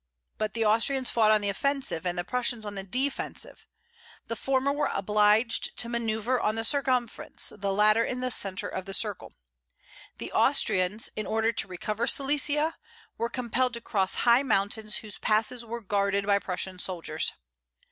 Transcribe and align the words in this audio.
But 0.39 0.55
the 0.55 0.65
Austrians 0.65 1.11
fought 1.11 1.29
on 1.29 1.41
the 1.41 1.49
offensive, 1.49 2.07
and 2.07 2.17
the 2.17 2.23
Prussians 2.23 2.65
on 2.65 2.73
the 2.73 2.81
defensive. 2.81 3.67
The 4.25 4.35
former 4.35 4.71
were 4.73 4.89
obliged 4.91 5.77
to 5.77 5.89
manoeuvre 5.89 6.41
on 6.41 6.55
the 6.55 6.63
circumference, 6.63 7.53
the 7.55 7.71
latter 7.71 8.03
in 8.03 8.19
the 8.19 8.31
centre 8.31 8.67
of 8.67 8.85
the 8.85 8.95
circle. 8.95 9.31
The 10.17 10.31
Austrians, 10.31 11.11
in 11.15 11.27
order 11.27 11.51
to 11.51 11.67
recover 11.67 12.07
Silesia, 12.07 12.77
were 13.19 13.29
compelled 13.29 13.75
to 13.75 13.81
cross 13.81 14.15
high 14.25 14.41
mountains 14.41 14.95
whose 14.97 15.19
passes 15.19 15.63
were 15.63 15.81
guarded 15.81 16.25
by 16.25 16.39
Prussian 16.39 16.79
soldiers. 16.79 17.33